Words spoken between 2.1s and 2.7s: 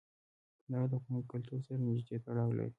تړاو لري.